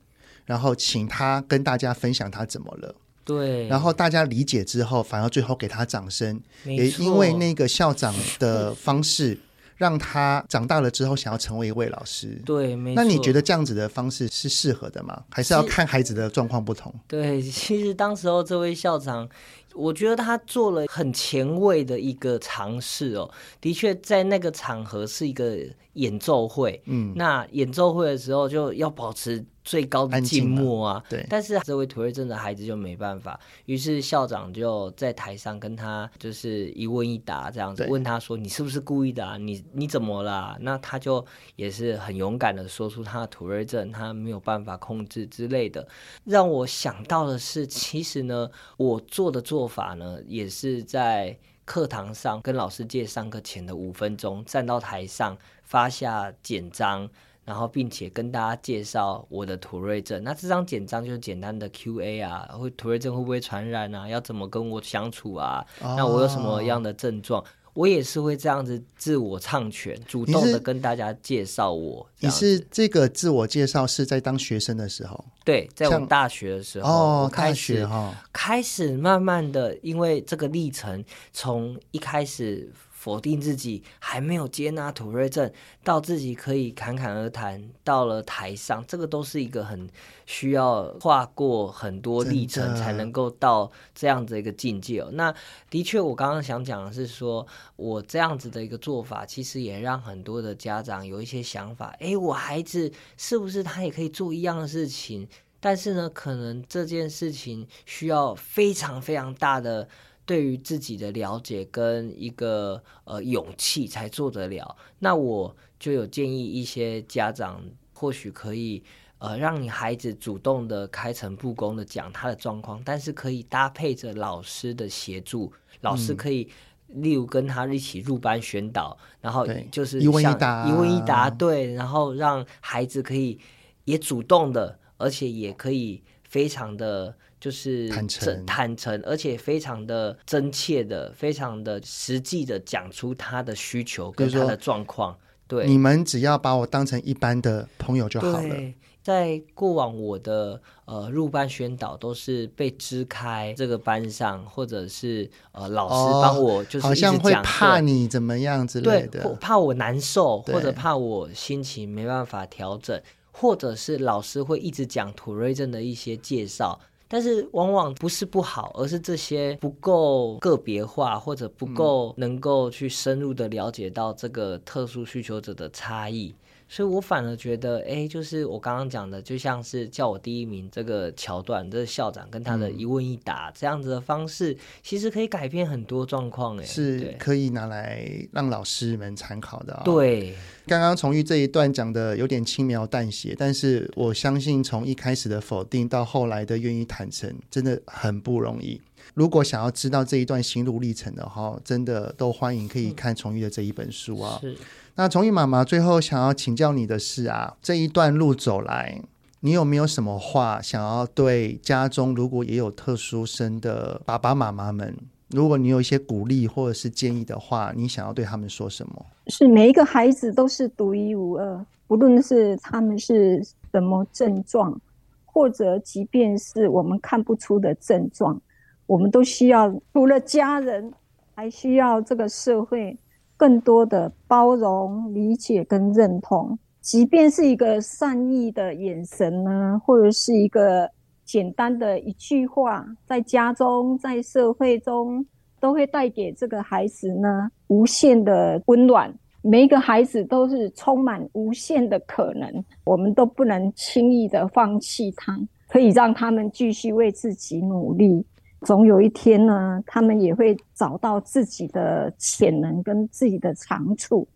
[0.47, 2.95] 然后请他跟大家分享他怎么了。
[3.25, 9.39] 对，然后大家理解之后，反而最后给他掌声，也因为那个校长的方式。
[9.77, 13.03] 让他长大了之后想要成为一位老师，对，没错。
[13.03, 15.23] 那你觉得这样子的方式是适合的吗？
[15.31, 16.95] 还是要看孩子的状况不同？
[17.09, 19.29] 对，其实当时候这位校长，
[19.75, 23.31] 我觉得他做了很前卫的一个尝试哦。
[23.61, 25.59] 的确，在那个场合是一个
[25.95, 29.45] 演奏会，嗯，那演奏会的时候就要保持。
[29.65, 39.39] 最高的静默啊，对，但是这位土瑞症的孩子就没办法，于是校长就在台上跟他就是一问一答这样子，问他说：“你是不是故意的啊？
[39.39, 41.25] 你你怎么了？”那他就
[41.57, 45.89] 也是很勇敢的说出他的妥瑞症，他没有办法控制之类的。
[46.25, 48.47] 让我想到的是，其实呢，
[48.77, 57.09] 我做的做法呢，也是在课堂上跟老师借上课前的五分钟，站到台上发下简章。
[57.47, 60.25] 然后，并且跟大家介绍我的土瑞症。
[60.25, 64.09] 那这张简章就是简单的 Q&A 啊，会土瑞症会不会传染啊？
[64.09, 65.63] 要怎么跟我相处啊？
[65.83, 67.45] 哦、那我有什么样的症状？
[67.75, 72.07] 我也是会这样子自我唱权，主动的跟大家介绍我。
[72.21, 75.25] 你是这个自我介绍是在当学生的时候？
[75.45, 82.73] 对，在我大学的时候，哦，开始哈、哦，开始慢慢的，因为这个历程从一开始。
[83.05, 85.53] 否定自己还没有接纳土瑞症，
[85.83, 89.87] 到自己可以侃侃而谈，到了台上，这个都是一个很
[90.25, 95.11] 需要跨过很多历程才能够到这样子一个境界哦。
[95.13, 95.35] 那
[95.69, 97.47] 的确，我刚刚想讲的是说，
[97.77, 105.29] 我这样子的一个做法，其实也让很多的家长有一些想法：诶，我孩子是不是他也可以做一样的事情？
[105.61, 109.87] 但是呢，可能这件事情需要非常非常大的。
[110.27, 117.63] 对于自己的了解跟一个呃勇气才做得了，那我就有建议一些家长，
[117.93, 118.83] 或许可以
[119.19, 125.53] 呃让你孩子主动的开诚布公的讲他的状况，但是可以搭配着老师的协助，
[125.83, 126.49] 老师可以
[126.89, 133.39] 例如跟他一起入班宣导，嗯、然后就是一问一答，一问一答，对，然后让孩子可以
[133.85, 137.15] 也主动的，而且也可以非常的。
[137.45, 145.15] 就是坦诚，坦诚，而且非常的真切的，非常的实际的讲出他的需求跟他的状况。
[145.47, 148.57] 对，你们只要把我当成一般的朋友就好了。
[149.03, 162.99] 在过往我的呃入班宣导都是被支开这个班上，或者是呃老师帮我就是好像会怕你怎么样之类的，对，怕我难受，或者怕我心情没办法调整，
[163.33, 166.81] 或者是老师会一直讲土瑞症的一些介绍。
[167.09, 176.35] 但是往往不是不好，而是这些不够个别化，或者不够能够去深入的了解到这个特殊需求者的差异。
[176.69, 189.83] 所以我反而觉得，哎，就是我刚刚讲的，就像是叫我第一名这个桥段，这个校长跟他的一问一答、嗯、这样子的方式，其实可以改变很多状况，哎，是可以拿来让老师们参考的、哦。
[189.85, 190.35] 对，
[190.67, 198.81] 刚刚从玉这一段讲的有点轻描淡写，但是我相信从一开始的否定到后来的愿意坦诚，真的很不容易。
[199.13, 204.39] 如果想要知道这一段心路历程的话，真的都欢迎可以看崇玉的这一本书啊。
[204.41, 204.57] 是。
[204.97, 209.03] 那崇玉妈妈最后想要请教你的是啊，这一段路走来，
[209.41, 214.97] 你有没有什么话想要对家中如果也有特殊生的爸爸妈妈们，
[215.31, 219.05] 如果你有一些鼓励或者是建议的话，你想要对他们说什么？
[219.27, 224.81] 是每一个孩子都是独一无二，不论是他们是什么症状，
[225.25, 228.41] 或者即便是我们看不出的症状，
[228.87, 230.93] 我们都需要除了家人，
[231.35, 232.97] 还需要这个社会。
[233.37, 240.89] 更多的包容、理解跟认同，即便是一个善意的眼神呢，或者是一个
[241.25, 245.25] 简单的一句话，在家中、在社会中，
[245.59, 249.13] 都会带给这个孩子呢无限的温暖。
[249.43, 258.25] 每一个孩子都是充满无限的可能，我们都不能轻易的放弃他，可以让他们继续为自己努力。
[258.65, 264.27] 总有一天呢，他们也会找到自己的潜能跟自己的长处，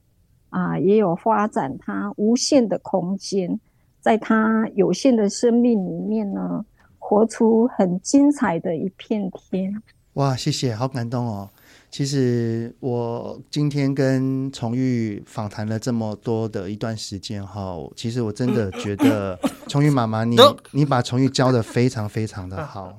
[0.50, 3.58] 啊，也有发展他无限的空间，
[4.00, 6.64] 在他有限的生命里面呢，
[6.98, 9.82] 活出很精彩的一片天。
[10.14, 11.48] 哇，谢谢，好感动哦。
[11.91, 20.36] 其实我今天跟崇玉访谈了这么多的一段时间哈，其实我真的 觉得崇玉妈妈，你
[20.72, 22.97] 你把崇玉教的非常非常的好。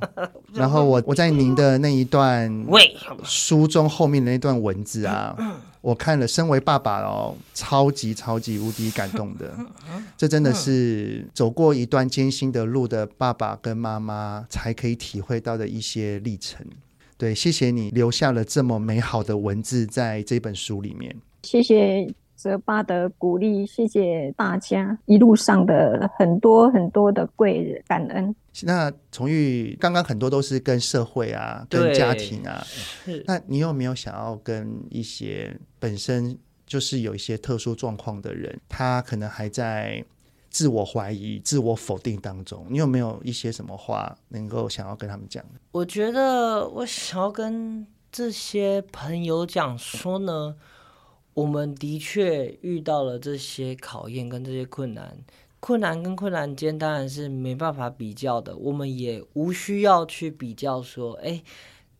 [0.54, 2.66] 然后我我在您的那一段
[3.24, 5.36] 书中后面的那段文字啊，
[5.82, 9.56] 我看了，身为爸爸哦，超级超级无敌感动的。
[10.18, 16.66] 这真的是走过一段艰辛的路的爸爸跟妈妈才可以体会到的一些历程。
[17.20, 21.14] 对，谢谢你留下了这么美好的文字在这本书里面。
[21.44, 28.34] 谢谢泽巴的鼓励，谢谢大家一路上的很多很多的贵人，感恩。
[28.64, 32.66] 那崇玉刚刚很多都是跟社会啊，跟家庭啊，
[33.26, 40.06] 那你有没有想要跟一些本身就是有一些特殊状况的人，他可能还在。
[40.50, 45.44] 自我怀疑、自我否定当中，你有没有一些什么话能够想要跟他们讲？
[45.72, 50.56] 我觉得我想要跟这些朋友讲说呢，
[51.34, 55.18] 我们的确遇到了这些考验跟这些困难，
[55.60, 61.44] 困难跟困难间当然是没办法比较的，我们也无需要去比较说，哎，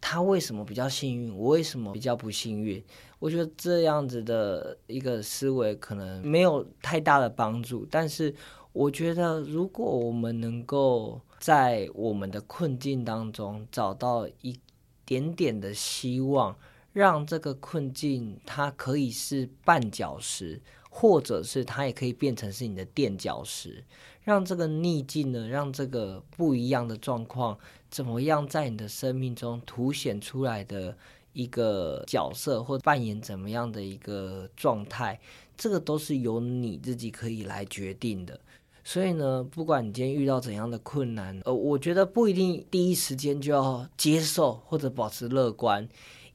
[0.02, 2.84] 他为什么比较幸运，我为什么比较不幸运？
[3.20, 8.34] 我觉得这样子的一个思维可能没有太大的帮助，但是
[8.72, 14.58] 我觉得如果我们能够在我们的困境当中找到一
[15.04, 16.58] 点点的希望，
[16.94, 23.84] 让这个困境它可以是绊脚石，或者是它也可以变成是你的垫脚石，
[24.24, 27.60] 让这个逆境呢，让这个不一样的状况
[27.90, 30.98] 怎么样在你的生命中凸显出来的。
[31.34, 35.20] 一个角色或扮演怎么样的一个状态，
[35.56, 38.40] 这个都是由你自己可以来决定的。
[38.84, 45.88] 所以呢，不管你今天遇到怎样的困难，呃，我觉得不一定第一时间就要接受或者保持乐观，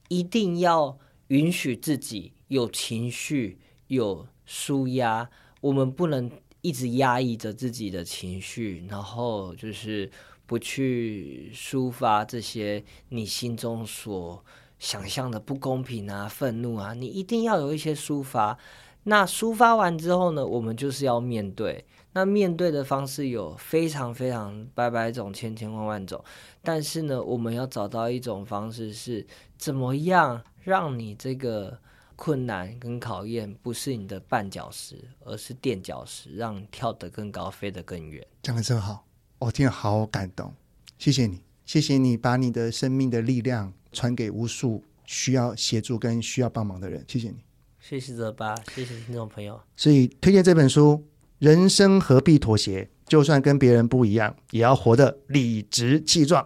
[0.07, 5.29] 一定要允许自己有情绪、有舒压。
[5.59, 6.31] 我们不能
[6.61, 10.09] 一直压抑着自己的情绪，然后就是
[10.45, 14.45] 不去抒发这些你心中所。
[14.79, 18.57] 想象的不公平啊，愤怒啊，你一定要有一些抒发。
[19.03, 21.85] 那抒发完之后呢，我们就是要面对。
[22.13, 26.23] 那面对的方式有非常非常百百种、千千万万种。
[26.63, 31.77] 但是呢，我们要找到一种方式，是怎么样让你这个
[32.15, 38.25] 困难跟考验不是你的绊脚石，而是垫脚石，让你跳得更高，飞得更远。
[38.41, 39.05] 讲得真好，
[39.37, 40.53] 我听了好感动。
[40.97, 43.73] 谢谢你，谢谢你把你的生命的力量。
[43.95, 47.37] 传给无数需要协助跟需要帮忙的人，谢谢你，
[47.79, 49.57] 谢谢泽爸，谢谢听众朋友。
[49.77, 51.01] 所以推荐这本书：
[51.39, 52.89] 人生何必妥协？
[53.07, 56.45] 就算跟别人不一样，也要活得理直气壮。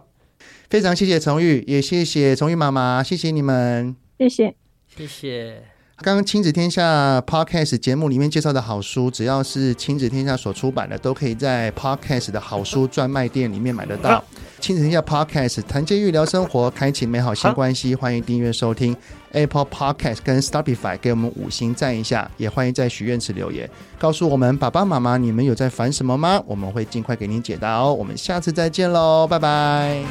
[0.68, 4.54] 非常谢谢崇玉，也谢谢崇玉妈妈，谢谢你们，谢谢，
[4.86, 5.79] 谢谢。
[6.02, 14.24] 刚刚亲子天下 Podcast 节目里面介绍的好书，只要是亲子天下所出版的，都可以在 Podcast 的好书专卖店里面买得到。
[14.60, 17.94] 亲子天下 Podcast 谈健育聊生活，开启美好新关系。
[17.94, 18.96] 欢迎订阅收听
[19.32, 22.30] Apple Podcast 跟 Spotify，给我们五星赞一下。
[22.38, 26.42] 也欢迎在许愿池留言，告诉我们爸爸妈妈你们有在烦什么吗？
[26.46, 27.92] 我们会尽快给您解答哦。
[27.92, 30.02] 我们下次再见喽，拜拜。